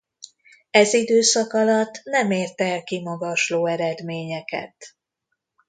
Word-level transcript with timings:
Ez 0.71 0.93
időszak 0.93 1.53
alatt 1.53 2.01
nem 2.03 2.31
ért 2.31 2.61
el 2.61 2.83
kimagasló 2.83 3.65
eredményeket. 3.67 4.75